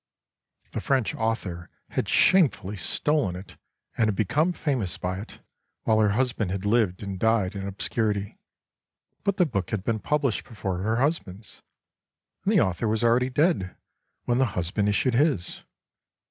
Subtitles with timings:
[0.71, 3.55] The French author had shamefully stolen it,
[3.95, 5.41] and had become famous by it,
[5.83, 8.39] while her husband had lived and died in obscurity.
[9.23, 11.61] But the book had been published before her husband's,
[12.43, 13.75] and the author was already dead
[14.25, 15.61] when the husband issued his.